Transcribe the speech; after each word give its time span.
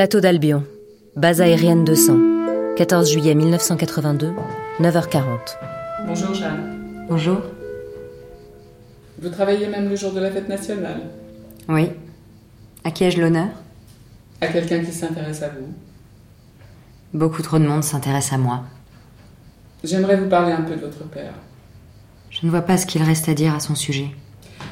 Plateau 0.00 0.20
d'Albion, 0.20 0.64
base 1.14 1.42
aérienne 1.42 1.84
200, 1.84 2.74
14 2.78 3.10
juillet 3.12 3.34
1982, 3.34 4.32
9h40. 4.80 5.24
Bonjour 6.06 6.32
Jeanne. 6.32 7.04
Bonjour. 7.06 7.42
Vous 9.20 9.28
travaillez 9.28 9.66
même 9.66 9.90
le 9.90 9.96
jour 9.96 10.14
de 10.14 10.20
la 10.20 10.30
fête 10.30 10.48
nationale 10.48 11.02
Oui. 11.68 11.90
À 12.82 12.90
qui 12.92 13.04
ai-je 13.04 13.20
l'honneur? 13.20 13.48
À 14.40 14.46
quelqu'un 14.46 14.82
qui 14.82 14.90
s'intéresse 14.90 15.42
à 15.42 15.48
vous. 15.48 15.68
Beaucoup 17.12 17.42
trop 17.42 17.58
de 17.58 17.66
monde 17.66 17.84
s'intéresse 17.84 18.32
à 18.32 18.38
moi. 18.38 18.62
J'aimerais 19.84 20.16
vous 20.16 20.30
parler 20.30 20.52
un 20.52 20.62
peu 20.62 20.76
de 20.76 20.80
votre 20.80 21.04
père. 21.10 21.34
Je 22.30 22.46
ne 22.46 22.50
vois 22.50 22.62
pas 22.62 22.78
ce 22.78 22.86
qu'il 22.86 23.02
reste 23.02 23.28
à 23.28 23.34
dire 23.34 23.54
à 23.54 23.60
son 23.60 23.74
sujet. 23.74 24.08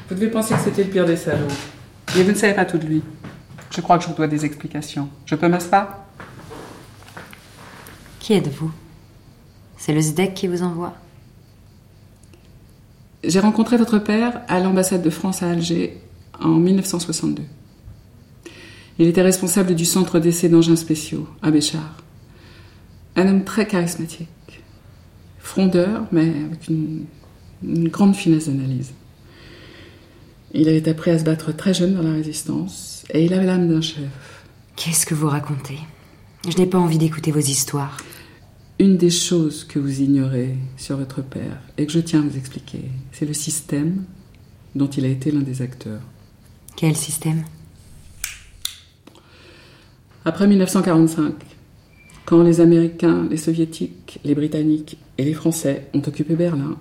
Vous 0.09 0.15
devez 0.15 0.31
penser 0.31 0.55
que 0.55 0.61
c'était 0.61 0.85
le 0.85 0.89
pire 0.89 1.05
des 1.05 1.17
salauds. 1.17 1.45
Mais 2.15 2.23
vous 2.23 2.31
ne 2.31 2.35
savez 2.35 2.55
pas 2.55 2.65
tout 2.65 2.79
de 2.79 2.87
lui. 2.87 3.03
Je 3.71 3.81
crois 3.81 3.97
que 3.97 4.03
je 4.03 4.09
vous 4.09 4.15
dois 4.15 4.27
des 4.27 4.45
explications. 4.45 5.09
Je 5.25 5.35
peux 5.35 5.47
m'asseoir? 5.47 6.05
Qui 8.19 8.33
êtes-vous? 8.33 8.71
C'est 9.77 9.93
le 9.93 10.01
SDEC 10.01 10.33
qui 10.33 10.47
vous 10.47 10.63
envoie? 10.63 10.93
J'ai 13.23 13.39
rencontré 13.39 13.77
votre 13.77 13.99
père 13.99 14.41
à 14.47 14.59
l'ambassade 14.59 15.01
de 15.01 15.09
France 15.09 15.43
à 15.43 15.49
Alger 15.51 16.01
en 16.39 16.49
1962. 16.49 17.43
Il 18.97 19.07
était 19.07 19.21
responsable 19.21 19.75
du 19.75 19.85
centre 19.85 20.19
d'essai 20.19 20.49
d'engins 20.49 20.75
spéciaux 20.75 21.27
à 21.41 21.51
Béchar. 21.51 21.97
Un 23.15 23.27
homme 23.27 23.43
très 23.43 23.67
charismatique. 23.67 24.27
Frondeur, 25.39 26.05
mais 26.11 26.29
avec 26.45 26.67
une, 26.69 27.05
une 27.63 27.87
grande 27.89 28.15
finesse 28.15 28.47
d'analyse. 28.47 28.91
Il 30.53 30.67
avait 30.67 30.87
appris 30.89 31.11
à 31.11 31.19
se 31.19 31.23
battre 31.23 31.55
très 31.55 31.73
jeune 31.73 31.93
dans 31.93 32.01
la 32.01 32.13
résistance 32.13 32.98
et 33.11 33.25
il 33.25 33.33
avait 33.33 33.45
l'âme 33.45 33.67
d'un 33.67 33.81
chef. 33.81 34.45
Qu'est-ce 34.75 35.05
que 35.05 35.15
vous 35.15 35.27
racontez? 35.27 35.79
Je 36.47 36.57
n'ai 36.57 36.65
pas 36.65 36.77
envie 36.77 36.97
d'écouter 36.97 37.31
vos 37.31 37.39
histoires. 37.39 37.97
Une 38.79 38.97
des 38.97 39.09
choses 39.09 39.65
que 39.65 39.77
vous 39.77 40.01
ignorez 40.01 40.55
sur 40.77 40.97
votre 40.97 41.21
père 41.21 41.59
et 41.77 41.85
que 41.85 41.91
je 41.91 41.99
tiens 41.99 42.21
à 42.21 42.23
vous 42.23 42.37
expliquer, 42.37 42.85
c'est 43.11 43.25
le 43.25 43.33
système 43.33 44.05
dont 44.75 44.87
il 44.87 45.03
a 45.03 45.09
été 45.09 45.31
l'un 45.31 45.41
des 45.41 45.61
acteurs. 45.61 46.01
Quel 46.77 46.95
système? 46.95 47.43
Après 50.23 50.47
1945, 50.47 51.33
quand 52.25 52.43
les 52.43 52.61
Américains, 52.61 53.27
les 53.29 53.37
Soviétiques, 53.37 54.19
les 54.23 54.35
Britanniques 54.35 54.97
et 55.17 55.25
les 55.25 55.33
Français 55.33 55.87
ont 55.93 56.01
occupé 56.05 56.35
Berlin, 56.35 56.77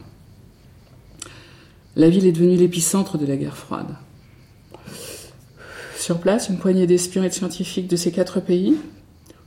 la 1.97 2.11
ville 2.11 2.27
est 2.27 2.33
devenue 2.33 2.57
l'épicentre 2.57 3.19
de 3.19 3.27
la 3.27 3.37
guerre 3.37 3.57
froide. 3.57 3.97
Sur 6.09 6.21
place, 6.21 6.49
une 6.49 6.57
poignée 6.57 6.87
d'espions 6.87 7.23
et 7.23 7.29
de 7.29 7.35
scientifiques 7.35 7.87
de 7.87 7.95
ces 7.97 8.13
quatre 8.13 8.41
pays, 8.41 8.79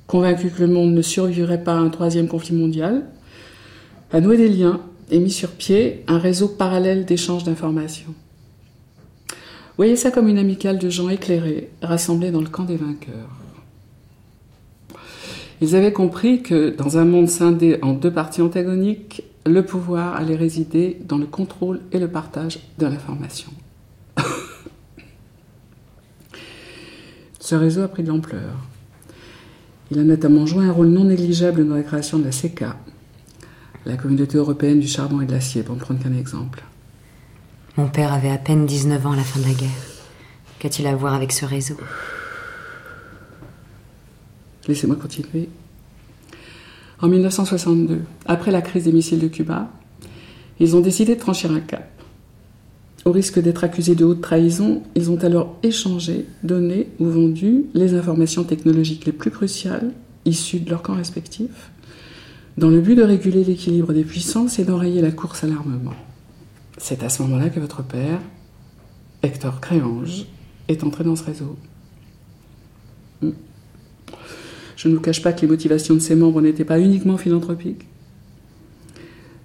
convaincus 0.05 0.53
que 0.53 0.61
le 0.61 0.67
monde 0.67 0.93
ne 0.93 1.01
survivrait 1.01 1.63
pas 1.63 1.73
à 1.73 1.79
un 1.79 1.89
troisième 1.89 2.27
conflit 2.27 2.53
mondial, 2.53 3.07
a 4.11 4.21
noué 4.21 4.37
des 4.37 4.47
liens 4.47 4.79
et 5.09 5.17
mis 5.17 5.31
sur 5.31 5.49
pied 5.49 6.03
un 6.07 6.19
réseau 6.19 6.47
parallèle 6.47 7.03
d'échanges 7.03 7.45
d'informations. 7.45 8.13
Voyez 9.77 9.95
ça 9.95 10.11
comme 10.11 10.27
une 10.27 10.37
amicale 10.37 10.77
de 10.77 10.87
gens 10.87 11.09
éclairés, 11.09 11.71
rassemblés 11.81 12.29
dans 12.29 12.41
le 12.41 12.49
camp 12.49 12.65
des 12.65 12.77
vainqueurs. 12.77 13.31
Ils 15.61 15.75
avaient 15.75 15.93
compris 15.93 16.43
que 16.43 16.69
dans 16.69 16.99
un 16.99 17.05
monde 17.05 17.27
scindé 17.27 17.79
en 17.81 17.93
deux 17.93 18.11
parties 18.11 18.43
antagoniques, 18.43 19.23
le 19.47 19.65
pouvoir 19.65 20.15
allait 20.15 20.35
résider 20.35 21.01
dans 21.07 21.17
le 21.17 21.25
contrôle 21.25 21.79
et 21.91 21.97
le 21.97 22.07
partage 22.07 22.59
de 22.77 22.85
l'information. 22.85 23.51
Ce 27.51 27.57
réseau 27.57 27.81
a 27.81 27.89
pris 27.89 28.01
de 28.01 28.07
l'ampleur. 28.07 28.55
Il 29.91 29.99
a 29.99 30.03
notamment 30.03 30.45
joué 30.45 30.63
un 30.63 30.71
rôle 30.71 30.87
non 30.87 31.03
négligeable 31.03 31.67
dans 31.67 31.75
la 31.75 31.83
création 31.83 32.17
de 32.17 32.23
la 32.23 32.31
CECA, 32.31 32.77
la 33.85 33.97
communauté 33.97 34.37
européenne 34.37 34.79
du 34.79 34.87
charbon 34.87 35.19
et 35.19 35.25
de 35.25 35.33
l'acier, 35.33 35.61
pour 35.61 35.75
ne 35.75 35.81
prendre 35.81 36.01
qu'un 36.01 36.17
exemple. 36.17 36.63
Mon 37.75 37.89
père 37.89 38.13
avait 38.13 38.29
à 38.29 38.37
peine 38.37 38.65
19 38.65 39.05
ans 39.05 39.11
à 39.11 39.15
la 39.17 39.23
fin 39.25 39.41
de 39.41 39.47
la 39.47 39.53
guerre. 39.53 39.69
Qu'a-t-il 40.59 40.87
à 40.87 40.95
voir 40.95 41.13
avec 41.13 41.33
ce 41.33 41.43
réseau? 41.43 41.75
Laissez-moi 44.69 44.95
continuer. 44.95 45.49
En 47.01 47.09
1962, 47.09 48.01
après 48.27 48.51
la 48.51 48.61
crise 48.61 48.85
des 48.85 48.93
missiles 48.93 49.19
de 49.19 49.27
Cuba, 49.27 49.67
ils 50.61 50.73
ont 50.77 50.79
décidé 50.79 51.17
de 51.17 51.19
franchir 51.19 51.51
un 51.51 51.59
cap. 51.59 52.00
Au 53.03 53.11
risque 53.11 53.39
d'être 53.39 53.63
accusés 53.63 53.95
de 53.95 54.05
haute 54.05 54.21
trahison, 54.21 54.83
ils 54.95 55.09
ont 55.09 55.23
alors 55.23 55.57
échangé, 55.63 56.27
donné 56.43 56.87
ou 56.99 57.05
vendu 57.05 57.65
les 57.73 57.95
informations 57.95 58.43
technologiques 58.43 59.05
les 59.05 59.11
plus 59.11 59.31
cruciales 59.31 59.91
issues 60.25 60.59
de 60.59 60.69
leurs 60.69 60.83
camps 60.83 60.95
respectifs, 60.95 61.71
dans 62.57 62.69
le 62.69 62.79
but 62.79 62.95
de 62.95 63.01
réguler 63.01 63.43
l'équilibre 63.43 63.91
des 63.93 64.03
puissances 64.03 64.59
et 64.59 64.65
d'enrayer 64.65 65.01
la 65.01 65.11
course 65.11 65.43
à 65.43 65.47
l'armement. 65.47 65.95
C'est 66.77 67.03
à 67.03 67.09
ce 67.09 67.23
moment-là 67.23 67.49
que 67.49 67.59
votre 67.59 67.83
père, 67.83 68.19
Hector 69.23 69.59
Créange, 69.61 70.25
est 70.67 70.83
entré 70.83 71.03
dans 71.03 71.15
ce 71.15 71.23
réseau. 71.23 71.57
Hmm. 73.21 73.31
Je 74.75 74.87
ne 74.87 74.95
vous 74.95 75.01
cache 75.01 75.23
pas 75.23 75.33
que 75.33 75.41
les 75.41 75.47
motivations 75.47 75.95
de 75.95 75.99
ses 75.99 76.15
membres 76.15 76.41
n'étaient 76.41 76.65
pas 76.65 76.79
uniquement 76.79 77.17
philanthropiques. 77.17 77.87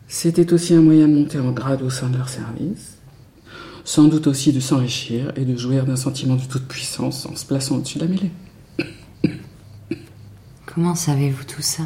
C'était 0.08 0.52
aussi 0.52 0.74
un 0.74 0.82
moyen 0.82 1.08
de 1.08 1.14
monter 1.14 1.38
en 1.38 1.52
grade 1.52 1.82
au 1.82 1.90
sein 1.90 2.08
de 2.08 2.16
leur 2.16 2.28
service, 2.28 2.95
sans 3.86 4.08
doute 4.08 4.26
aussi 4.26 4.52
de 4.52 4.58
s'enrichir 4.58 5.32
et 5.36 5.44
de 5.44 5.56
jouir 5.56 5.86
d'un 5.86 5.94
sentiment 5.94 6.34
de 6.34 6.42
toute 6.42 6.66
puissance 6.66 7.24
en 7.24 7.36
se 7.36 7.46
plaçant 7.46 7.76
au-dessus 7.76 7.98
de 7.98 8.04
la 8.04 8.10
mêlée. 8.10 8.32
Comment 10.66 10.96
savez-vous 10.96 11.44
tout 11.44 11.62
ça? 11.62 11.84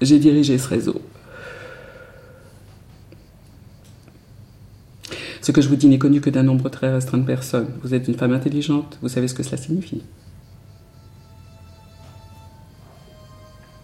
J'ai 0.00 0.20
dirigé 0.20 0.56
ce 0.56 0.68
réseau. 0.68 1.02
Ce 5.42 5.50
que 5.50 5.60
je 5.60 5.68
vous 5.68 5.76
dis 5.76 5.88
n'est 5.88 5.98
connu 5.98 6.20
que 6.20 6.30
d'un 6.30 6.44
nombre 6.44 6.68
très 6.68 6.92
restreint 6.92 7.18
de 7.18 7.26
personnes. 7.26 7.70
Vous 7.82 7.94
êtes 7.94 8.06
une 8.06 8.14
femme 8.14 8.32
intelligente, 8.32 8.98
vous 9.02 9.08
savez 9.08 9.26
ce 9.26 9.34
que 9.34 9.42
cela 9.42 9.56
signifie. 9.56 10.02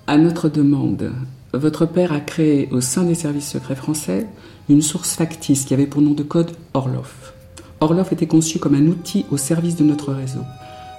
À 0.06 0.16
notre 0.16 0.48
demande, 0.48 1.12
votre 1.58 1.86
père 1.86 2.12
a 2.12 2.20
créé 2.20 2.68
au 2.72 2.80
sein 2.80 3.04
des 3.04 3.14
services 3.14 3.50
secrets 3.50 3.76
français 3.76 4.26
une 4.68 4.82
source 4.82 5.14
factice 5.14 5.64
qui 5.64 5.74
avait 5.74 5.86
pour 5.86 6.02
nom 6.02 6.12
de 6.12 6.22
code 6.22 6.52
Orloff. 6.72 7.34
Orloff 7.80 8.12
était 8.12 8.26
conçu 8.26 8.58
comme 8.58 8.74
un 8.74 8.86
outil 8.86 9.26
au 9.30 9.36
service 9.36 9.76
de 9.76 9.84
notre 9.84 10.12
réseau, 10.12 10.40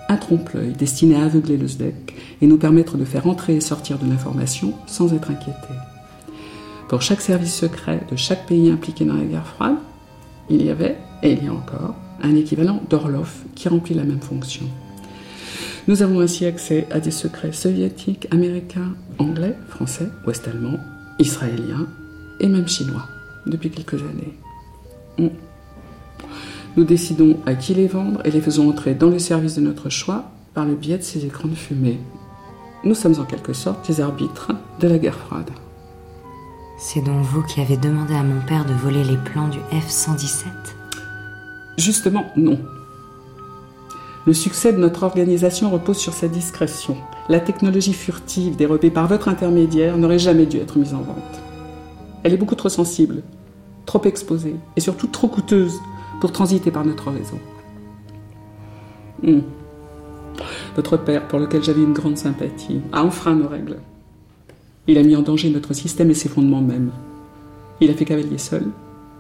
un 0.08 0.18
trompe-l'œil 0.18 0.74
destiné 0.74 1.16
à 1.16 1.24
aveugler 1.24 1.58
le 1.58 1.68
SDEC 1.68 2.16
et 2.42 2.48
nous 2.48 2.58
permettre 2.58 2.98
de 2.98 3.06
faire 3.06 3.28
entrer 3.28 3.56
et 3.56 3.62
sortir 3.62 3.98
de 3.98 4.08
l'information 4.08 4.74
sans 4.86 5.14
être 5.14 5.32
inquiété. 5.32 5.74
Pour 6.88 7.02
chaque 7.02 7.22
service 7.22 7.56
secret 7.56 8.02
de 8.12 8.16
chaque 8.16 8.46
pays 8.46 8.70
impliqué 8.70 9.06
dans 9.06 9.16
la 9.16 9.24
guerre 9.24 9.48
froide, 9.48 9.78
il 10.50 10.64
y 10.64 10.70
avait, 10.70 10.98
et 11.24 11.32
il 11.32 11.44
y 11.44 11.48
a 11.48 11.54
encore, 11.54 11.96
un 12.22 12.36
équivalent 12.36 12.82
d'Orloff 12.90 13.44
qui 13.56 13.68
remplit 13.68 13.96
la 13.96 14.04
même 14.04 14.22
fonction. 14.22 14.66
Nous 15.88 16.02
avons 16.02 16.20
ainsi 16.20 16.46
accès 16.46 16.88
à 16.90 17.00
des 17.00 17.12
secrets 17.12 17.52
soviétiques, 17.52 18.28
américains, 18.32 18.96
anglais, 19.20 19.56
français, 19.70 20.10
ouest-allemands, 20.26 20.80
israéliens 21.20 21.88
et 22.40 22.48
même 22.48 22.68
chinois 22.68 23.08
depuis 23.46 23.70
quelques 23.70 24.02
années. 24.02 24.34
Nous 26.78 26.84
décidons 26.84 27.38
à 27.46 27.54
qui 27.54 27.74
les 27.74 27.88
vendre 27.88 28.22
et 28.26 28.32
les 28.32 28.42
faisons 28.42 28.70
entrer 28.70 28.96
dans 28.96 29.10
le 29.10 29.20
service 29.20 29.56
de 29.56 29.62
notre 29.62 29.90
choix 29.90 30.32
par 30.54 30.66
le 30.66 30.76
biais 30.76 30.98
de 30.98 31.04
ces 31.04 31.26
écrans 31.26 31.48
de 31.48 31.56
fumée. 31.56 32.00
Nous 32.84 32.96
sommes 32.96 33.20
en 33.20 33.26
quelque 33.26 33.54
sorte 33.54 33.88
les 33.88 34.02
arbitres 34.02 34.52
de 34.80 34.88
la 34.88 34.98
guerre 34.98 35.18
froide. 35.18 35.50
C'est 36.80 37.02
donc 37.02 37.22
vous 37.22 37.44
qui 37.44 37.62
avez 37.62 37.78
demandé 37.78 38.14
à 38.16 38.24
mon 38.24 38.42
père 38.42 38.66
de 38.66 38.74
voler 38.74 39.04
les 39.04 39.18
plans 39.18 39.48
du 39.48 39.60
F-117 39.72 40.46
Justement, 41.78 42.26
non. 42.36 42.60
Le 44.26 44.34
succès 44.34 44.74
de 44.74 44.80
notre 44.80 45.04
organisation 45.04 45.70
repose 45.70 45.98
sur 45.98 46.14
sa 46.14 46.28
discrétion. 46.28 46.98
La 47.30 47.40
technologie 47.40 47.94
furtive 47.94 48.56
dérobée 48.56 48.90
par 48.90 49.08
votre 49.08 49.28
intermédiaire 49.28 50.00
n'aurait 50.00 50.18
jamais 50.18 50.48
dû 50.48 50.58
être 50.58 50.80
mise 50.80 50.96
en 50.96 51.02
vente. 51.02 51.42
Elle 52.24 52.34
est 52.34 52.38
beaucoup 52.38 52.56
trop 52.56 52.70
sensible, 52.70 53.22
trop 53.86 54.02
exposée 54.06 54.56
et 54.76 54.82
surtout 54.82 55.06
trop 55.06 55.28
coûteuse 55.28 55.80
pour 56.20 56.32
transiter 56.32 56.72
par 56.72 56.84
notre 56.84 57.12
réseau. 57.12 57.38
Hmm. 59.22 59.42
Votre 60.76 60.98
père, 60.98 61.28
pour 61.28 61.38
lequel 61.38 61.64
j'avais 61.64 61.84
une 61.84 61.94
grande 61.94 62.18
sympathie, 62.18 62.82
a 62.92 63.04
enfreint 63.04 63.36
nos 63.36 63.48
règles. 63.48 63.78
Il 64.88 64.98
a 64.98 65.04
mis 65.04 65.16
en 65.16 65.22
danger 65.22 65.52
notre 65.52 65.74
système 65.74 66.10
et 66.10 66.16
ses 66.16 66.30
fondements 66.30 66.62
même. 66.62 66.92
Il 67.80 67.92
a 67.92 67.94
fait 67.94 68.06
cavalier 68.06 68.40
seul, 68.40 68.66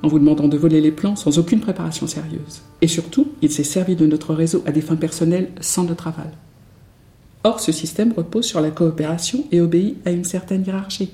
en 0.05 0.07
vous 0.07 0.19
demandant 0.19 0.47
de 0.47 0.55
voler 0.55 0.81
les 0.81 0.91
plans 0.91 1.15
sans 1.15 1.39
aucune 1.39 1.61
préparation 1.61 2.05
sérieuse. 2.05 2.61
Et 2.81 2.87
surtout, 2.87 3.31
il 3.41 3.51
s'est 3.51 3.63
servi 3.63 3.95
de 3.95 4.05
notre 4.05 4.35
réseau 4.35 4.61
à 4.67 4.71
des 4.71 4.81
fins 4.81 4.95
personnelles 4.95 5.51
sans 5.61 5.83
notre 5.83 6.07
aval. 6.07 6.31
Or, 7.43 7.59
ce 7.59 7.71
système 7.71 8.13
repose 8.13 8.45
sur 8.45 8.61
la 8.61 8.69
coopération 8.69 9.45
et 9.51 9.61
obéit 9.61 9.97
à 10.05 10.11
une 10.11 10.23
certaine 10.23 10.63
hiérarchie. 10.63 11.11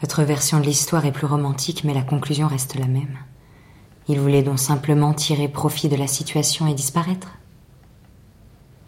Votre 0.00 0.22
version 0.22 0.60
de 0.60 0.64
l'histoire 0.64 1.04
est 1.04 1.12
plus 1.12 1.26
romantique, 1.26 1.84
mais 1.84 1.92
la 1.92 2.00
conclusion 2.00 2.48
reste 2.48 2.74
la 2.76 2.86
même. 2.86 3.18
Il 4.08 4.18
voulait 4.18 4.42
donc 4.42 4.58
simplement 4.58 5.12
tirer 5.12 5.48
profit 5.48 5.90
de 5.90 5.96
la 5.96 6.06
situation 6.06 6.66
et 6.66 6.74
disparaître 6.74 7.36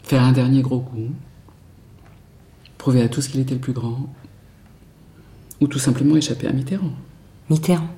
Faire 0.04 0.22
un 0.22 0.32
dernier 0.32 0.62
gros 0.62 0.80
coup. 0.80 1.10
Prouver 2.78 3.02
à 3.02 3.10
tous 3.10 3.28
qu'il 3.28 3.40
était 3.40 3.54
le 3.54 3.60
plus 3.60 3.74
grand. 3.74 4.08
Ou 5.60 5.66
tout 5.66 5.78
simplement 5.78 6.16
échapper 6.16 6.46
à 6.46 6.52
Mitterrand. 6.52 6.92
Mitterrand 7.50 7.88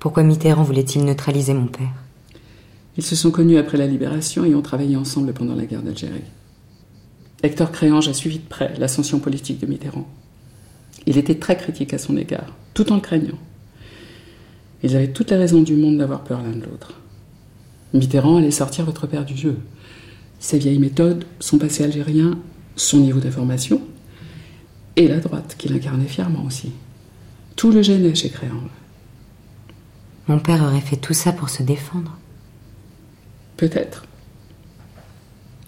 Pourquoi 0.00 0.22
Mitterrand 0.22 0.62
voulait-il 0.62 1.04
neutraliser 1.04 1.52
mon 1.52 1.66
père? 1.66 1.92
Ils 2.96 3.04
se 3.04 3.14
sont 3.14 3.30
connus 3.30 3.58
après 3.58 3.76
la 3.76 3.86
libération 3.86 4.46
et 4.46 4.54
ont 4.54 4.62
travaillé 4.62 4.96
ensemble 4.96 5.34
pendant 5.34 5.54
la 5.54 5.66
guerre 5.66 5.82
d'Algérie. 5.82 6.24
Hector 7.42 7.70
Créange 7.70 8.08
a 8.08 8.14
suivi 8.14 8.38
de 8.38 8.48
près 8.48 8.72
l'ascension 8.78 9.18
politique 9.18 9.60
de 9.60 9.66
Mitterrand. 9.66 10.08
Il 11.04 11.18
était 11.18 11.34
très 11.34 11.58
critique 11.58 11.92
à 11.92 11.98
son 11.98 12.16
égard, 12.16 12.56
tout 12.72 12.90
en 12.90 12.94
le 12.94 13.02
craignant. 13.02 13.38
Ils 14.82 14.96
avaient 14.96 15.12
toutes 15.12 15.32
les 15.32 15.36
raisons 15.36 15.60
du 15.60 15.76
monde 15.76 15.98
d'avoir 15.98 16.24
peur 16.24 16.40
l'un 16.40 16.56
de 16.56 16.64
l'autre. 16.64 16.94
Mitterrand 17.92 18.38
allait 18.38 18.50
sortir 18.50 18.86
votre 18.86 19.06
père 19.06 19.26
du 19.26 19.36
jeu. 19.36 19.58
Ses 20.38 20.58
vieilles 20.58 20.78
méthodes, 20.78 21.26
son 21.40 21.58
passé 21.58 21.84
algérien, 21.84 22.38
son 22.74 23.00
niveau 23.00 23.20
d'information, 23.20 23.82
et 24.96 25.08
la 25.08 25.20
droite 25.20 25.56
qu'il 25.58 25.74
incarnait 25.74 26.06
fièrement 26.06 26.46
aussi. 26.46 26.72
Tout 27.54 27.70
le 27.70 27.82
gênait 27.82 28.14
chez 28.14 28.30
Créange. 28.30 28.79
Mon 30.30 30.38
père 30.38 30.62
aurait 30.62 30.80
fait 30.80 30.94
tout 30.94 31.12
ça 31.12 31.32
pour 31.32 31.50
se 31.50 31.64
défendre. 31.64 32.16
Peut-être. 33.56 34.04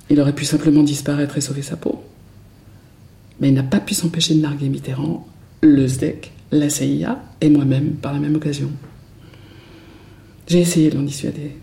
Il 0.08 0.20
aurait 0.20 0.36
pu 0.36 0.44
simplement 0.44 0.84
disparaître 0.84 1.36
et 1.36 1.40
sauver 1.40 1.62
sa 1.62 1.76
peau. 1.76 2.04
Mais 3.40 3.48
il 3.48 3.54
n'a 3.54 3.64
pas 3.64 3.80
pu 3.80 3.92
s'empêcher 3.92 4.36
de 4.36 4.40
narguer 4.40 4.68
Mitterrand, 4.68 5.26
le 5.62 5.88
SDEC, 5.88 6.30
la 6.52 6.70
CIA 6.70 7.24
et 7.40 7.50
moi-même 7.50 7.94
par 7.94 8.12
la 8.12 8.20
même 8.20 8.36
occasion. 8.36 8.70
J'ai 10.46 10.60
essayé 10.60 10.90
de 10.90 10.96
l'en 10.96 11.02
dissuader. 11.02 11.56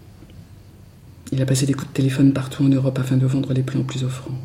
Il 1.31 1.41
a 1.41 1.45
passé 1.45 1.65
des 1.65 1.73
coups 1.73 1.87
de 1.87 1.93
téléphone 1.93 2.33
partout 2.33 2.65
en 2.65 2.67
Europe 2.67 2.99
afin 2.99 3.15
de 3.15 3.25
vendre 3.25 3.53
les 3.53 3.63
plans 3.63 3.83
plus 3.83 4.03
offrants. 4.03 4.37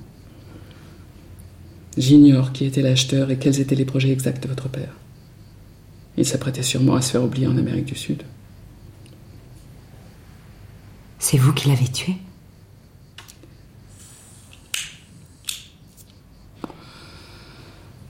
J'ignore 1.97 2.53
qui 2.53 2.67
était 2.67 2.83
l'acheteur 2.83 3.33
et 3.33 3.37
quels 3.37 3.59
étaient 3.59 3.75
les 3.75 3.85
projets 3.85 4.13
exacts 4.13 4.45
de 4.45 4.49
votre 4.49 4.69
père. 4.69 4.95
Il 6.17 6.25
s'apprêtait 6.25 6.63
sûrement 6.63 6.95
à 6.95 7.03
se 7.03 7.11
faire 7.11 7.25
oublier 7.25 7.49
en 7.49 7.59
Amérique 7.59 7.87
du 7.87 7.97
Sud. 7.97 8.23
C'est 11.35 11.41
vous 11.41 11.53
qui 11.53 11.67
l'avez 11.67 11.89
tué 11.89 12.15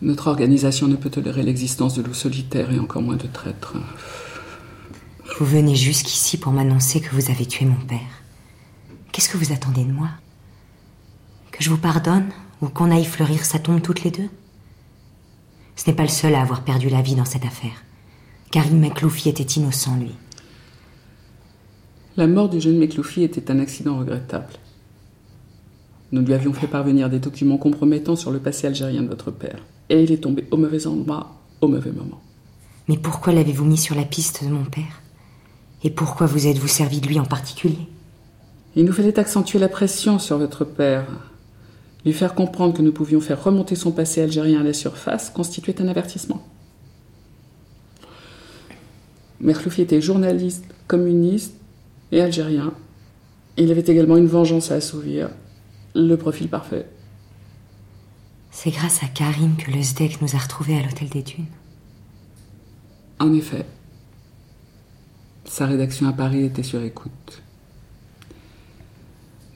Notre 0.02 0.26
organisation 0.26 0.88
ne 0.88 0.96
peut 0.96 1.08
tolérer 1.08 1.42
l'existence 1.42 1.94
de 1.94 2.02
loups 2.02 2.12
solitaires 2.12 2.70
et 2.70 2.78
encore 2.78 3.00
moins 3.00 3.16
de 3.16 3.26
traîtres. 3.26 3.76
Vous 5.38 5.46
venez 5.46 5.74
jusqu'ici 5.74 6.36
pour 6.36 6.52
m'annoncer 6.52 7.00
que 7.00 7.14
vous 7.14 7.30
avez 7.30 7.46
tué 7.46 7.64
mon 7.64 7.80
père. 7.86 8.22
Qu'est-ce 9.10 9.30
que 9.30 9.38
vous 9.38 9.54
attendez 9.54 9.84
de 9.84 9.92
moi 9.92 10.10
Que 11.50 11.64
je 11.64 11.70
vous 11.70 11.78
pardonne 11.78 12.28
ou 12.60 12.68
qu'on 12.68 12.90
aille 12.90 13.06
fleurir 13.06 13.46
sa 13.46 13.58
tombe 13.58 13.80
toutes 13.80 14.04
les 14.04 14.10
deux 14.10 14.28
Ce 15.76 15.88
n'est 15.88 15.96
pas 15.96 16.02
le 16.02 16.08
seul 16.10 16.34
à 16.34 16.42
avoir 16.42 16.62
perdu 16.62 16.90
la 16.90 17.00
vie 17.00 17.14
dans 17.14 17.24
cette 17.24 17.46
affaire. 17.46 17.84
Karim 18.50 18.80
McLoufie 18.80 19.30
était 19.30 19.44
innocent, 19.44 19.96
lui. 19.96 20.14
La 22.16 22.28
mort 22.28 22.48
du 22.48 22.60
jeune 22.60 22.78
McLoufie 22.78 23.24
était 23.24 23.50
un 23.50 23.58
accident 23.58 23.98
regrettable. 23.98 24.52
Nous 26.12 26.22
lui 26.22 26.32
avions 26.32 26.52
fait 26.52 26.68
parvenir 26.68 27.10
des 27.10 27.18
documents 27.18 27.58
compromettants 27.58 28.14
sur 28.14 28.30
le 28.30 28.38
passé 28.38 28.68
algérien 28.68 29.02
de 29.02 29.08
votre 29.08 29.32
père. 29.32 29.58
Et 29.88 30.00
il 30.04 30.12
est 30.12 30.22
tombé 30.22 30.46
au 30.52 30.56
mauvais 30.56 30.86
endroit, 30.86 31.34
au 31.60 31.66
mauvais 31.66 31.90
moment. 31.90 32.20
Mais 32.86 32.96
pourquoi 32.96 33.32
l'avez-vous 33.32 33.64
mis 33.64 33.76
sur 33.76 33.96
la 33.96 34.04
piste 34.04 34.44
de 34.44 34.48
mon 34.48 34.64
père? 34.64 35.02
Et 35.82 35.90
pourquoi 35.90 36.28
vous 36.28 36.46
êtes-vous 36.46 36.68
servi 36.68 37.00
de 37.00 37.08
lui 37.08 37.18
en 37.18 37.24
particulier? 37.24 37.88
Il 38.76 38.84
nous 38.84 38.92
fallait 38.92 39.18
accentuer 39.18 39.58
la 39.58 39.68
pression 39.68 40.20
sur 40.20 40.38
votre 40.38 40.64
père. 40.64 41.06
Lui 42.04 42.12
faire 42.12 42.36
comprendre 42.36 42.74
que 42.74 42.82
nous 42.82 42.92
pouvions 42.92 43.20
faire 43.20 43.42
remonter 43.42 43.74
son 43.74 43.90
passé 43.90 44.22
algérien 44.22 44.60
à 44.60 44.64
la 44.64 44.72
surface 44.72 45.30
constituait 45.30 45.82
un 45.82 45.88
avertissement. 45.88 46.46
Mercloufi 49.40 49.82
était 49.82 50.00
journaliste, 50.00 50.64
communiste 50.86 51.54
et 52.14 52.20
algérien. 52.20 52.72
Il 53.56 53.70
avait 53.70 53.84
également 53.86 54.16
une 54.16 54.26
vengeance 54.26 54.70
à 54.70 54.76
assouvir, 54.76 55.30
le 55.94 56.16
profil 56.16 56.48
parfait. 56.48 56.86
C'est 58.50 58.70
grâce 58.70 59.02
à 59.02 59.06
Karim 59.06 59.56
que 59.56 59.70
le 59.70 59.82
SDEC 59.82 60.22
nous 60.22 60.34
a 60.36 60.38
retrouvés 60.38 60.76
à 60.76 60.82
l'Hôtel 60.82 61.08
des 61.08 61.22
Dunes. 61.22 61.44
En 63.18 63.32
effet. 63.34 63.66
Sa 65.44 65.66
rédaction 65.66 66.08
à 66.08 66.12
Paris 66.12 66.44
était 66.44 66.62
sur 66.62 66.82
écoute. 66.82 67.42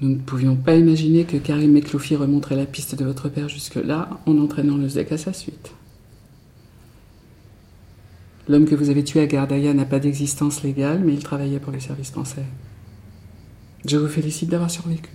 Nous 0.01 0.11
ne 0.11 0.19
pouvions 0.19 0.55
pas 0.55 0.77
imaginer 0.77 1.25
que 1.25 1.37
Karim 1.37 1.73
Mekloufi 1.73 2.15
remonterait 2.15 2.57
la 2.57 2.67
piste 2.67 2.95
de 2.95 3.05
votre 3.05 3.29
père 3.29 3.49
jusque-là 3.49 4.11
en 4.27 4.39
entraînant 4.39 4.77
le 4.77 4.89
ZEC 4.89 5.13
à 5.13 5.19
sa 5.19 5.33
suite. 5.33 5.73
L'homme 8.49 8.65
que 8.65 8.75
vous 8.75 8.89
avez 8.89 9.05
tué 9.05 9.21
à 9.21 9.27
Gardaïa 9.27 9.75
n'a 9.75 9.85
pas 9.85 9.99
d'existence 9.99 10.63
légale, 10.63 11.01
mais 11.05 11.13
il 11.13 11.23
travaillait 11.23 11.61
pour 11.61 11.73
les 11.73 11.81
services 11.81 12.11
français. 12.11 12.47
Je 13.85 13.99
vous 13.99 14.09
félicite 14.09 14.49
d'avoir 14.49 14.71
survécu. 14.71 15.11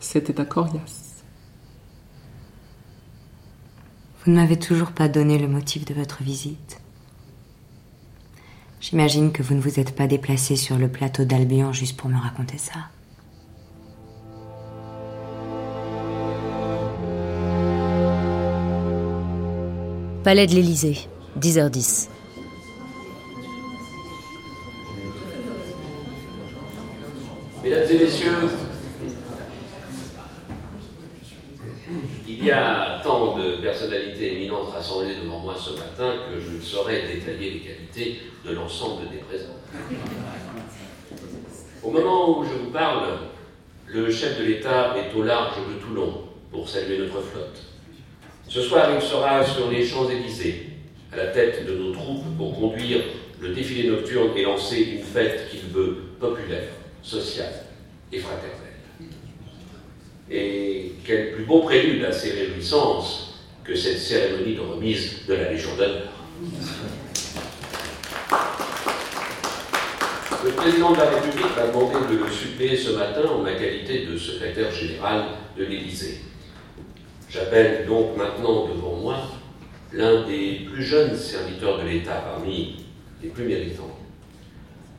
C'était 0.00 0.38
un 0.38 0.44
coriace. 0.44 1.24
Vous 4.22 4.32
ne 4.32 4.36
m'avez 4.36 4.58
toujours 4.58 4.92
pas 4.92 5.08
donné 5.08 5.38
le 5.38 5.48
motif 5.48 5.86
de 5.86 5.94
votre 5.94 6.22
visite. 6.22 6.80
J'imagine 8.82 9.32
que 9.32 9.42
vous 9.42 9.54
ne 9.54 9.60
vous 9.60 9.80
êtes 9.80 9.94
pas 9.94 10.06
déplacé 10.06 10.56
sur 10.56 10.76
le 10.76 10.88
plateau 10.88 11.24
d'Albion 11.24 11.72
juste 11.72 11.96
pour 11.96 12.10
me 12.10 12.18
raconter 12.18 12.58
ça. 12.58 12.88
Palais 20.22 20.46
de 20.46 20.54
l'Élysée, 20.54 20.98
10h10. 21.38 22.08
Mesdames 27.62 27.82
et 27.90 27.98
messieurs, 27.98 28.30
il 32.26 32.44
y 32.44 32.50
a 32.50 33.00
tant 33.04 33.36
de 33.36 33.60
personnalités 33.60 34.36
éminentes 34.36 34.70
rassemblées 34.72 35.16
devant 35.22 35.40
moi 35.40 35.54
ce 35.58 35.70
matin 35.70 36.22
que 36.30 36.40
je 36.40 36.56
ne 36.56 36.60
saurais 36.60 37.02
détailler 37.02 37.50
les 37.50 37.60
qualités 37.60 38.20
de 38.46 38.54
l'ensemble 38.54 39.10
des 39.10 39.18
présents. 39.18 39.56
Au 41.82 41.90
moment 41.90 42.38
où 42.38 42.44
je 42.44 42.54
vous 42.54 42.70
parle, 42.70 43.18
le 43.86 44.10
chef 44.10 44.38
de 44.38 44.44
l'État 44.44 44.94
est 44.96 45.14
au 45.16 45.22
large 45.22 45.56
de 45.68 45.84
Toulon 45.84 46.24
pour 46.50 46.68
saluer 46.68 46.98
notre 46.98 47.20
flotte. 47.20 47.60
Ce 48.48 48.62
soir, 48.62 48.88
il 48.94 49.02
sera 49.02 49.44
sur 49.44 49.70
les 49.70 49.84
Champs-Élysées, 49.84 50.69
à 51.12 51.16
la 51.16 51.26
tête 51.26 51.66
de 51.66 51.74
nos 51.74 51.92
troupes, 51.92 52.24
pour 52.36 52.58
conduire 52.58 53.00
le 53.40 53.54
défilé 53.54 53.88
nocturne 53.88 54.30
et 54.36 54.42
lancer 54.42 54.80
une 54.80 55.02
fête 55.02 55.48
qu'il 55.50 55.68
veut 55.72 55.96
populaire, 56.20 56.68
sociale 57.02 57.52
et 58.12 58.18
fraternelle. 58.18 58.56
Et 60.30 60.92
quel 61.04 61.32
plus 61.32 61.44
beau 61.44 61.60
prélude 61.60 62.04
à 62.04 62.12
ces 62.12 62.30
réjouissances 62.30 63.40
que 63.64 63.74
cette 63.74 63.98
cérémonie 63.98 64.54
de 64.54 64.60
remise 64.60 65.26
de 65.26 65.34
la 65.34 65.50
Légion 65.50 65.74
d'honneur. 65.76 66.08
Le 70.42 70.50
président 70.52 70.92
de 70.92 70.96
la 70.96 71.10
République 71.10 71.56
m'a 71.56 71.66
demandé 71.66 72.14
de 72.14 72.24
le 72.24 72.30
suppléer 72.30 72.76
ce 72.76 72.92
matin 72.92 73.28
en 73.28 73.38
ma 73.38 73.52
qualité 73.52 74.06
de 74.06 74.16
secrétaire 74.16 74.72
général 74.72 75.24
de 75.56 75.64
l'Élysée. 75.64 76.20
J'appelle 77.28 77.86
donc 77.86 78.16
maintenant 78.16 78.66
devant 78.68 78.96
moi 78.96 79.16
l'un 79.92 80.26
des 80.26 80.66
plus 80.70 80.84
jeunes 80.84 81.16
serviteurs 81.16 81.78
de 81.78 81.88
l'État 81.88 82.22
parmi 82.32 82.84
les 83.22 83.28
plus 83.28 83.44
méritants, 83.44 83.96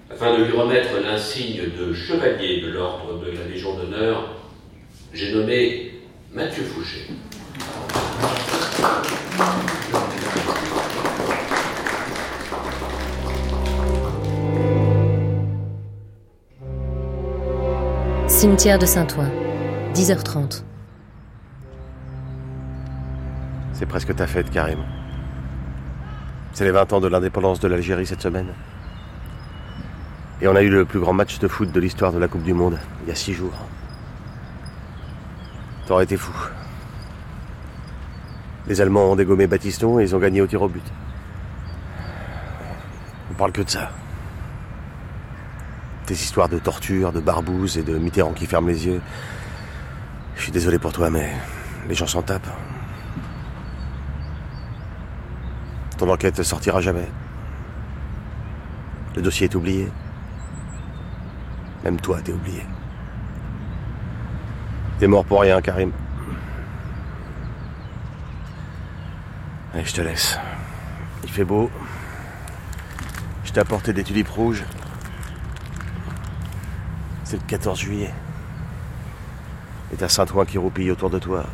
afin 0.09 0.37
de 0.37 0.43
lui 0.43 0.51
remettre 0.51 0.99
l'insigne 1.01 1.61
de 1.77 1.93
chevalier 1.93 2.61
de 2.61 2.71
l'ordre 2.71 3.19
de 3.19 3.31
la 3.31 3.45
Légion 3.45 3.75
d'honneur, 3.77 4.35
j'ai 5.13 5.33
nommé 5.33 5.91
Mathieu 6.33 6.63
Fouché. 6.63 7.07
Cimetière 18.27 18.79
de 18.79 18.85
Saint-Ouen, 18.85 19.29
10h30. 19.93 20.63
C'est 23.81 23.87
presque 23.87 24.15
ta 24.15 24.27
fête, 24.27 24.51
Karim. 24.51 24.77
C'est 26.53 26.65
les 26.65 26.69
20 26.69 26.93
ans 26.93 26.99
de 26.99 27.07
l'indépendance 27.07 27.59
de 27.59 27.67
l'Algérie 27.67 28.05
cette 28.05 28.21
semaine. 28.21 28.49
Et 30.39 30.47
on 30.47 30.55
a 30.55 30.61
eu 30.61 30.69
le 30.69 30.85
plus 30.85 30.99
grand 30.99 31.13
match 31.13 31.39
de 31.39 31.47
foot 31.47 31.71
de 31.71 31.79
l'histoire 31.79 32.11
de 32.11 32.19
la 32.19 32.27
Coupe 32.27 32.43
du 32.43 32.53
Monde, 32.53 32.77
il 33.01 33.09
y 33.09 33.11
a 33.11 33.15
six 33.15 33.33
jours. 33.33 33.55
T'aurais 35.87 36.03
été 36.03 36.15
fou. 36.15 36.31
Les 38.67 38.81
Allemands 38.81 39.13
ont 39.13 39.15
dégommé 39.15 39.47
Batiston 39.47 39.99
et 39.99 40.03
ils 40.03 40.15
ont 40.15 40.19
gagné 40.19 40.41
au 40.41 40.47
tir 40.47 40.61
au 40.61 40.69
but. 40.69 40.85
On 43.31 43.33
parle 43.33 43.51
que 43.51 43.63
de 43.63 43.69
ça. 43.71 43.89
Des 46.05 46.21
histoires 46.21 46.49
de 46.49 46.59
torture, 46.59 47.11
de 47.11 47.19
barbouzes 47.19 47.79
et 47.79 47.83
de 47.83 47.97
Mitterrand 47.97 48.33
qui 48.33 48.45
ferme 48.45 48.67
les 48.67 48.85
yeux. 48.85 49.01
Je 50.35 50.43
suis 50.43 50.51
désolé 50.51 50.77
pour 50.77 50.93
toi, 50.93 51.09
mais 51.09 51.31
les 51.89 51.95
gens 51.95 52.05
s'en 52.05 52.21
tapent. 52.21 52.45
Ton 56.01 56.09
enquête 56.09 56.39
ne 56.39 56.41
sortira 56.43 56.81
jamais. 56.81 57.07
Le 59.15 59.21
dossier 59.21 59.45
est 59.45 59.53
oublié. 59.53 59.87
Même 61.83 62.01
toi, 62.01 62.19
t'es 62.23 62.33
oublié. 62.33 62.65
T'es 64.97 65.05
mort 65.05 65.23
pour 65.23 65.41
rien, 65.41 65.61
Karim. 65.61 65.91
Allez, 69.75 69.85
je 69.85 69.93
te 69.93 70.01
laisse. 70.01 70.39
Il 71.23 71.29
fait 71.29 71.45
beau. 71.45 71.69
Je 73.43 73.51
t'ai 73.51 73.59
apporté 73.59 73.93
des 73.93 74.03
tulipes 74.03 74.29
rouges. 74.29 74.63
C'est 77.25 77.37
le 77.37 77.43
14 77.45 77.79
juillet. 77.79 78.13
Et 79.93 79.97
t'as 79.97 80.09
Saint-Ouen 80.09 80.45
qui 80.45 80.57
roupille 80.57 80.89
autour 80.89 81.11
de 81.11 81.19
toi. 81.19 81.45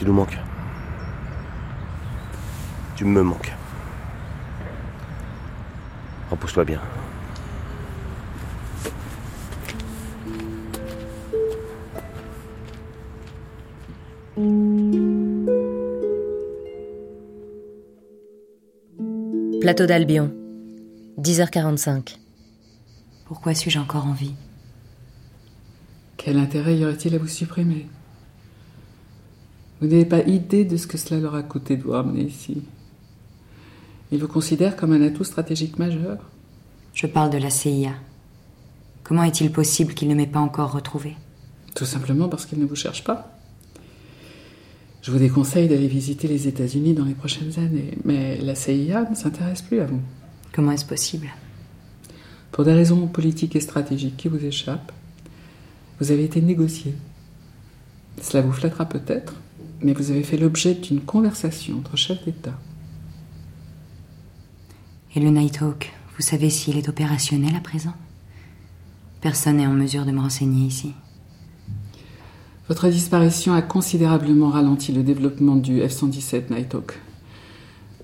Tu 0.00 0.06
nous 0.06 0.14
manques. 0.14 0.38
Tu 2.96 3.04
me 3.04 3.22
manques. 3.22 3.52
Repousse-toi 6.30 6.64
bien. 6.64 6.80
Plateau 19.60 19.84
d'Albion, 19.84 20.32
10h45. 21.18 22.16
Pourquoi 23.26 23.52
suis-je 23.52 23.78
encore 23.78 24.06
en 24.06 24.14
vie? 24.14 24.34
Quel 26.16 26.38
intérêt 26.38 26.78
y 26.78 26.86
aurait-il 26.86 27.14
à 27.14 27.18
vous 27.18 27.28
supprimer? 27.28 27.86
Vous 29.80 29.86
n'avez 29.86 30.04
pas 30.04 30.22
idée 30.22 30.64
de 30.64 30.76
ce 30.76 30.86
que 30.86 30.98
cela 30.98 31.20
leur 31.20 31.34
a 31.34 31.42
coûté 31.42 31.76
de 31.76 31.82
vous 31.82 31.92
ramener 31.92 32.22
ici. 32.22 32.62
Ils 34.12 34.20
vous 34.20 34.28
considèrent 34.28 34.76
comme 34.76 34.92
un 34.92 35.02
atout 35.02 35.24
stratégique 35.24 35.78
majeur. 35.78 36.18
Je 36.92 37.06
parle 37.06 37.30
de 37.30 37.38
la 37.38 37.50
CIA. 37.50 37.92
Comment 39.04 39.22
est-il 39.22 39.50
possible 39.50 39.94
qu'il 39.94 40.08
ne 40.08 40.14
m'ait 40.14 40.26
pas 40.26 40.40
encore 40.40 40.72
retrouvé 40.72 41.16
Tout 41.74 41.86
simplement 41.86 42.28
parce 42.28 42.46
qu'ils 42.46 42.58
ne 42.58 42.66
vous 42.66 42.76
cherchent 42.76 43.04
pas. 43.04 43.36
Je 45.02 45.10
vous 45.10 45.18
déconseille 45.18 45.68
d'aller 45.68 45.88
visiter 45.88 46.28
les 46.28 46.46
États-Unis 46.46 46.92
dans 46.92 47.06
les 47.06 47.14
prochaines 47.14 47.58
années, 47.58 47.96
mais 48.04 48.36
la 48.36 48.54
CIA 48.54 49.08
ne 49.08 49.14
s'intéresse 49.14 49.62
plus 49.62 49.80
à 49.80 49.86
vous. 49.86 50.00
Comment 50.52 50.72
est-ce 50.72 50.84
possible? 50.84 51.28
Pour 52.52 52.64
des 52.64 52.74
raisons 52.74 53.06
politiques 53.06 53.56
et 53.56 53.60
stratégiques 53.60 54.18
qui 54.18 54.28
vous 54.28 54.44
échappent, 54.44 54.92
vous 56.00 56.10
avez 56.10 56.24
été 56.24 56.42
négocié. 56.42 56.94
Cela 58.20 58.42
vous 58.42 58.52
flattera 58.52 58.84
peut-être, 58.84 59.34
mais 59.82 59.92
vous 59.92 60.10
avez 60.10 60.22
fait 60.22 60.36
l'objet 60.36 60.74
d'une 60.74 61.00
conversation 61.00 61.78
entre 61.78 61.96
chefs 61.96 62.24
d'État. 62.24 62.58
Et 65.14 65.20
le 65.20 65.30
Nighthawk, 65.30 65.92
vous 66.16 66.22
savez 66.22 66.50
s'il 66.50 66.76
est 66.76 66.88
opérationnel 66.88 67.56
à 67.56 67.60
présent? 67.60 67.94
Personne 69.20 69.56
n'est 69.56 69.66
en 69.66 69.72
mesure 69.72 70.06
de 70.06 70.12
me 70.12 70.20
renseigner 70.20 70.66
ici. 70.66 70.92
Votre 72.68 72.88
disparition 72.88 73.52
a 73.52 73.62
considérablement 73.62 74.50
ralenti 74.50 74.92
le 74.92 75.02
développement 75.02 75.56
du 75.56 75.80
F-117 75.80 76.50
Nighthawk. 76.50 77.00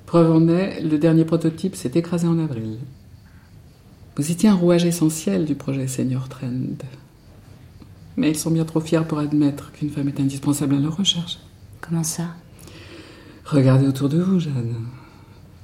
Preuve 0.07 0.33
en 0.33 0.49
est, 0.49 0.81
le 0.81 0.99
dernier 0.99 1.25
prototype 1.25 1.77
s'est 1.77 1.93
écrasé 1.95 2.27
en 2.27 2.39
avril. 2.39 2.79
Vous 4.17 4.31
étiez 4.31 4.49
un 4.49 4.55
rouage 4.55 4.85
essentiel 4.85 5.45
du 5.45 5.55
projet 5.55 5.87
Senior 5.87 6.29
Trend. 6.29 6.79
Mais 8.17 8.31
ils 8.31 8.39
sont 8.39 8.51
bien 8.51 8.65
trop 8.65 8.81
fiers 8.81 9.07
pour 9.07 9.19
admettre 9.19 9.73
qu'une 9.73 9.91
femme 9.91 10.09
est 10.09 10.21
indispensable 10.21 10.75
à 10.75 10.79
leur 10.79 10.97
recherche. 10.97 11.39
Comment 11.89 12.03
ça? 12.03 12.35
Regardez 13.45 13.87
autour 13.87 14.09
de 14.09 14.21
vous, 14.21 14.41
Jeanne. 14.41 14.75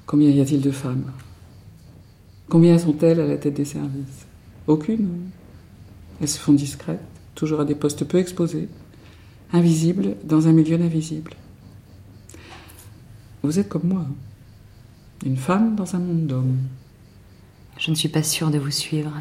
Combien 0.07 0.31
y 0.31 0.41
a-t-il 0.41 0.61
de 0.61 0.71
femmes? 0.71 1.11
Combien 2.49 2.79
sont-elles 2.79 3.19
à 3.19 3.26
la 3.26 3.37
tête 3.37 3.55
des 3.55 3.64
services? 3.64 4.26
Aucune. 4.69 5.09
Elles 6.21 6.29
se 6.29 6.38
font 6.38 6.52
discrètes, 6.52 7.00
toujours 7.35 7.61
à 7.61 7.64
des 7.64 7.75
postes 7.75 8.05
peu 8.05 8.19
exposés, 8.19 8.69
invisibles 9.52 10.14
dans 10.23 10.47
un 10.47 10.52
milieu 10.52 10.79
d'invisibles. 10.79 11.35
Vous 13.43 13.59
êtes 13.59 13.69
comme 13.69 13.88
moi, 13.88 14.07
une 15.26 15.37
femme 15.37 15.75
dans 15.75 15.97
un 15.97 15.99
monde 15.99 16.26
d'hommes. 16.29 16.59
Je 17.79 17.91
ne 17.91 17.97
suis 17.97 18.09
pas 18.09 18.23
sûre 18.23 18.52
de 18.52 18.59
vous 18.59 18.71
suivre. 18.71 19.12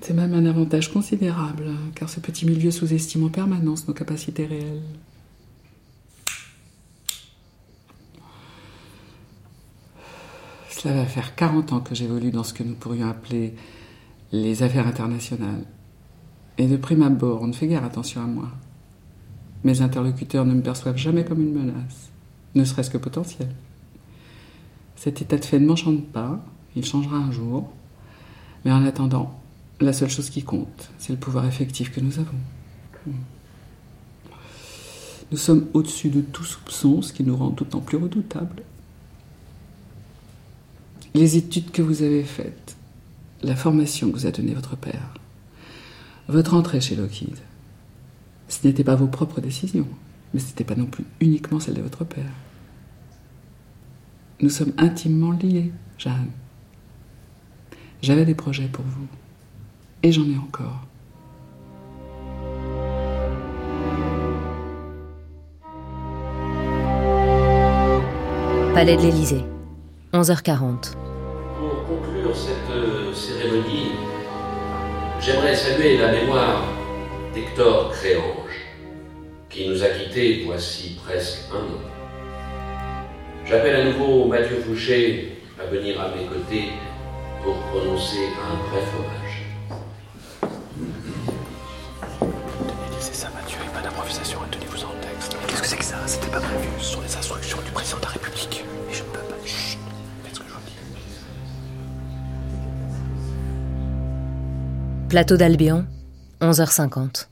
C'est 0.00 0.14
même 0.14 0.34
un 0.34 0.46
avantage 0.46 0.92
considérable, 0.92 1.70
car 1.96 2.08
ce 2.08 2.20
petit 2.20 2.46
milieu 2.46 2.70
sous-estime 2.70 3.24
en 3.24 3.30
permanence 3.30 3.88
nos 3.88 3.94
capacités 3.94 4.46
réelles. 4.46 4.82
Cela 10.80 10.94
va 10.94 11.04
faire 11.04 11.34
40 11.34 11.74
ans 11.74 11.80
que 11.80 11.94
j'évolue 11.94 12.30
dans 12.30 12.42
ce 12.42 12.54
que 12.54 12.62
nous 12.62 12.72
pourrions 12.72 13.10
appeler 13.10 13.54
les 14.32 14.62
affaires 14.62 14.86
internationales. 14.86 15.66
Et 16.56 16.66
de 16.66 16.78
prime 16.78 17.02
abord, 17.02 17.42
on 17.42 17.48
ne 17.48 17.52
fait 17.52 17.66
guère 17.66 17.84
attention 17.84 18.22
à 18.22 18.26
moi. 18.26 18.48
Mes 19.62 19.82
interlocuteurs 19.82 20.46
ne 20.46 20.54
me 20.54 20.62
perçoivent 20.62 20.96
jamais 20.96 21.22
comme 21.22 21.42
une 21.42 21.52
menace, 21.52 22.08
ne 22.54 22.64
serait-ce 22.64 22.88
que 22.88 22.96
potentielle. 22.96 23.54
Cet 24.96 25.20
état 25.20 25.36
de 25.36 25.44
fait 25.44 25.58
ne 25.58 25.66
m'enchante 25.66 26.06
pas, 26.06 26.42
il 26.74 26.86
changera 26.86 27.18
un 27.18 27.30
jour, 27.30 27.70
mais 28.64 28.72
en 28.72 28.82
attendant, 28.86 29.38
la 29.80 29.92
seule 29.92 30.08
chose 30.08 30.30
qui 30.30 30.44
compte, 30.44 30.90
c'est 30.96 31.12
le 31.12 31.18
pouvoir 31.18 31.44
effectif 31.44 31.92
que 31.92 32.00
nous 32.00 32.18
avons. 32.18 33.12
Nous 35.30 35.36
sommes 35.36 35.66
au-dessus 35.74 36.08
de 36.08 36.22
tout 36.22 36.44
soupçon, 36.44 37.02
ce 37.02 37.12
qui 37.12 37.22
nous 37.22 37.36
rend 37.36 37.50
d'autant 37.50 37.80
plus 37.80 37.98
redoutables. 37.98 38.62
Les 41.12 41.36
études 41.36 41.72
que 41.72 41.82
vous 41.82 42.02
avez 42.02 42.22
faites, 42.22 42.76
la 43.42 43.56
formation 43.56 44.10
que 44.10 44.16
vous 44.16 44.26
a 44.26 44.30
donnée 44.30 44.54
votre 44.54 44.76
père, 44.76 45.14
votre 46.28 46.54
entrée 46.54 46.80
chez 46.80 46.94
Lockheed, 46.94 47.36
ce 48.48 48.64
n'était 48.64 48.84
pas 48.84 48.94
vos 48.94 49.08
propres 49.08 49.40
décisions, 49.40 49.88
mais 50.32 50.38
ce 50.38 50.46
n'était 50.46 50.62
pas 50.62 50.76
non 50.76 50.86
plus 50.86 51.04
uniquement 51.20 51.58
celle 51.58 51.74
de 51.74 51.82
votre 51.82 52.04
père. 52.04 52.30
Nous 54.40 54.50
sommes 54.50 54.72
intimement 54.78 55.32
liés, 55.32 55.72
Jeanne. 55.98 56.30
J'avais 58.02 58.24
des 58.24 58.36
projets 58.36 58.68
pour 58.68 58.84
vous, 58.84 59.08
et 60.04 60.12
j'en 60.12 60.28
ai 60.30 60.36
encore. 60.36 60.86
Palais 68.74 68.96
de 68.96 69.02
l'Élysée, 69.02 69.44
11h40. 70.12 70.94
Pour 71.56 71.84
conclure 71.86 72.34
cette 72.34 72.74
euh, 72.74 73.14
cérémonie, 73.14 73.92
j'aimerais 75.20 75.54
saluer 75.54 75.98
la 75.98 76.10
mémoire 76.10 76.64
d'Hector 77.32 77.92
Créange, 77.92 78.58
qui 79.48 79.68
nous 79.68 79.84
a 79.84 79.86
quittés 79.86 80.42
voici 80.46 80.98
presque 81.04 81.42
un 81.52 81.58
an. 81.58 81.80
J'appelle 83.46 83.76
à 83.76 83.84
nouveau 83.84 84.24
Mathieu 84.24 84.56
Fouché 84.66 85.38
à 85.62 85.66
venir 85.66 86.00
à 86.00 86.08
mes 86.08 86.24
côtés 86.26 86.70
pour 87.44 87.54
prononcer 87.70 88.18
un 88.18 88.68
bref 88.68 88.88
hommage. 88.98 89.44
C'est 92.98 93.14
ça, 93.14 93.28
Mathieu, 93.32 93.58
et 93.64 93.72
pas 93.72 93.80
d'improvisation, 93.80 94.40
tenez-vous 94.50 94.84
en 94.84 94.94
texte. 95.00 95.36
Qu'est-ce 95.46 95.62
que 95.62 95.68
c'est 95.68 95.76
que 95.76 95.84
ça? 95.84 95.98
C'était 96.06 96.32
pas 96.32 96.40
prévu. 96.40 96.68
Ce 96.78 96.94
sont 96.94 97.00
les 97.00 97.16
instructions 97.16 97.58
du 97.64 97.70
président 97.70 97.98
de 97.98 98.02
la 98.02 98.08
République. 98.08 98.64
Plateau 105.10 105.36
d'Albion, 105.36 105.86
11h50. 106.40 107.26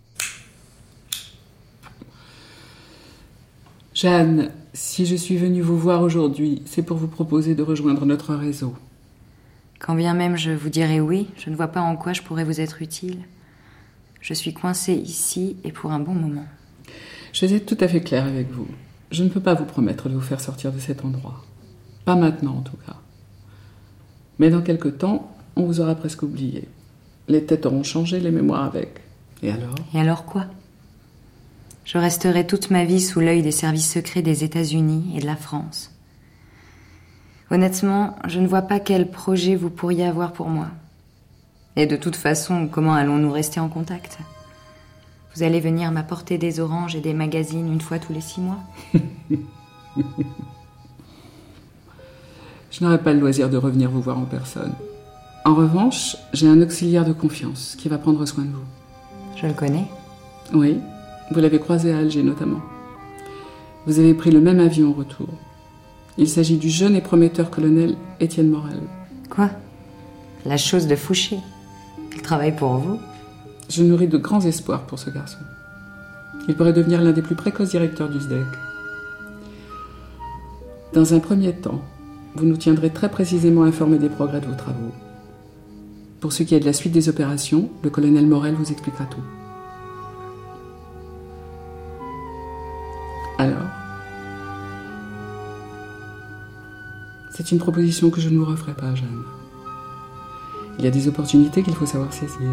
Jeanne, 3.94 4.50
si 4.72 5.06
je 5.06 5.14
suis 5.14 5.36
venue 5.36 5.60
vous 5.60 5.78
voir 5.78 6.02
aujourd'hui, 6.02 6.60
c'est 6.66 6.82
pour 6.82 6.96
vous 6.96 7.06
proposer 7.06 7.54
de 7.54 7.62
rejoindre 7.62 8.04
notre 8.04 8.34
réseau. 8.34 8.74
Quand 9.78 9.94
bien 9.94 10.12
même 10.14 10.36
je 10.36 10.50
vous 10.50 10.70
dirais 10.70 10.98
oui, 10.98 11.28
je 11.36 11.50
ne 11.50 11.54
vois 11.54 11.68
pas 11.68 11.80
en 11.80 11.94
quoi 11.94 12.12
je 12.12 12.22
pourrais 12.22 12.42
vous 12.42 12.60
être 12.60 12.82
utile. 12.82 13.20
Je 14.20 14.34
suis 14.34 14.52
coincée 14.52 14.94
ici 14.94 15.56
et 15.62 15.70
pour 15.70 15.92
un 15.92 16.00
bon 16.00 16.14
moment. 16.14 16.46
Je 17.32 17.46
vais 17.46 17.54
être 17.54 17.66
tout 17.66 17.78
à 17.78 17.86
fait 17.86 18.00
claire 18.00 18.24
avec 18.24 18.50
vous. 18.50 18.66
Je 19.12 19.22
ne 19.22 19.28
peux 19.28 19.38
pas 19.38 19.54
vous 19.54 19.66
promettre 19.66 20.08
de 20.08 20.14
vous 20.14 20.20
faire 20.20 20.40
sortir 20.40 20.72
de 20.72 20.80
cet 20.80 21.04
endroit. 21.04 21.44
Pas 22.04 22.16
maintenant, 22.16 22.56
en 22.56 22.62
tout 22.62 22.76
cas. 22.84 22.96
Mais 24.40 24.50
dans 24.50 24.62
quelque 24.62 24.88
temps, 24.88 25.32
on 25.54 25.62
vous 25.62 25.78
aura 25.78 25.94
presque 25.94 26.24
oublié. 26.24 26.66
Les 27.28 27.44
têtes 27.44 27.66
auront 27.66 27.82
changé, 27.82 28.20
les 28.20 28.30
mémoires 28.30 28.64
avec. 28.64 29.00
Et 29.42 29.50
alors? 29.50 29.74
Et 29.94 30.00
alors 30.00 30.24
quoi? 30.24 30.46
Je 31.84 31.98
resterai 31.98 32.46
toute 32.46 32.70
ma 32.70 32.84
vie 32.84 33.00
sous 33.00 33.20
l'œil 33.20 33.42
des 33.42 33.52
services 33.52 33.92
secrets 33.92 34.22
des 34.22 34.44
États-Unis 34.44 35.12
et 35.16 35.20
de 35.20 35.26
la 35.26 35.36
France. 35.36 35.90
Honnêtement, 37.50 38.16
je 38.26 38.40
ne 38.40 38.46
vois 38.46 38.62
pas 38.62 38.80
quel 38.80 39.10
projet 39.10 39.56
vous 39.56 39.70
pourriez 39.70 40.06
avoir 40.06 40.32
pour 40.32 40.48
moi. 40.48 40.68
Et 41.76 41.86
de 41.86 41.96
toute 41.96 42.16
façon, 42.16 42.66
comment 42.66 42.94
allons-nous 42.94 43.30
rester 43.30 43.60
en 43.60 43.68
contact? 43.68 44.18
Vous 45.34 45.42
allez 45.42 45.60
venir 45.60 45.92
m'apporter 45.92 46.36
des 46.36 46.60
oranges 46.60 46.96
et 46.96 47.00
des 47.00 47.14
magazines 47.14 47.72
une 47.72 47.80
fois 47.80 47.98
tous 47.98 48.12
les 48.12 48.20
six 48.20 48.40
mois? 48.40 48.58
Je 52.70 52.84
n'aurai 52.84 52.98
pas 53.02 53.12
le 53.12 53.20
loisir 53.20 53.48
de 53.48 53.56
revenir 53.56 53.90
vous 53.90 54.02
voir 54.02 54.18
en 54.18 54.24
personne. 54.24 54.74
En 55.48 55.54
revanche, 55.54 56.14
j'ai 56.34 56.46
un 56.46 56.60
auxiliaire 56.60 57.06
de 57.06 57.14
confiance 57.14 57.74
qui 57.78 57.88
va 57.88 57.96
prendre 57.96 58.26
soin 58.26 58.44
de 58.44 58.50
vous. 58.50 58.66
Je 59.34 59.46
le 59.46 59.54
connais. 59.54 59.86
Oui, 60.52 60.78
vous 61.30 61.40
l'avez 61.40 61.58
croisé 61.58 61.90
à 61.90 62.00
Alger 62.00 62.22
notamment. 62.22 62.60
Vous 63.86 63.98
avez 63.98 64.12
pris 64.12 64.30
le 64.30 64.42
même 64.42 64.60
avion 64.60 64.90
en 64.90 64.92
retour. 64.92 65.30
Il 66.18 66.28
s'agit 66.28 66.58
du 66.58 66.68
jeune 66.68 66.94
et 66.94 67.00
prometteur 67.00 67.50
colonel 67.50 67.96
Étienne 68.20 68.50
Morel. 68.50 68.82
Quoi? 69.30 69.48
La 70.44 70.58
chose 70.58 70.86
de 70.86 70.96
Fouché. 70.96 71.38
Il 72.14 72.20
travaille 72.20 72.54
pour 72.54 72.74
vous 72.74 72.98
Je 73.70 73.82
nourris 73.82 74.06
de 74.06 74.18
grands 74.18 74.44
espoirs 74.44 74.82
pour 74.82 74.98
ce 74.98 75.08
garçon. 75.08 75.38
Il 76.46 76.56
pourrait 76.56 76.74
devenir 76.74 77.00
l'un 77.00 77.12
des 77.12 77.22
plus 77.22 77.36
précoces 77.36 77.70
directeurs 77.70 78.10
du 78.10 78.20
SDEC. 78.20 78.44
Dans 80.92 81.14
un 81.14 81.20
premier 81.20 81.54
temps, 81.54 81.80
vous 82.34 82.44
nous 82.44 82.58
tiendrez 82.58 82.90
très 82.90 83.10
précisément 83.10 83.62
informés 83.62 83.98
des 83.98 84.10
progrès 84.10 84.42
de 84.42 84.46
vos 84.46 84.54
travaux. 84.54 84.92
Pour 86.20 86.32
ce 86.32 86.42
qui 86.42 86.54
est 86.54 86.60
de 86.60 86.64
la 86.64 86.72
suite 86.72 86.92
des 86.92 87.08
opérations, 87.08 87.70
le 87.82 87.90
colonel 87.90 88.26
Morel 88.26 88.54
vous 88.54 88.72
expliquera 88.72 89.04
tout. 89.04 89.22
Alors 93.38 93.68
C'est 97.38 97.52
une 97.52 97.58
proposition 97.58 98.10
que 98.10 98.20
je 98.20 98.30
ne 98.30 98.36
vous 98.36 98.44
referai 98.44 98.74
pas, 98.74 98.96
Jeanne. 98.96 99.22
Il 100.76 100.84
y 100.84 100.88
a 100.88 100.90
des 100.90 101.06
opportunités 101.06 101.62
qu'il 101.62 101.74
faut 101.74 101.86
savoir 101.86 102.12
saisir. 102.12 102.50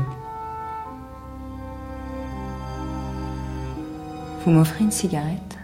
Vous 4.45 4.51
m'offrez 4.51 4.83
une 4.83 4.91
cigarette? 4.91 5.54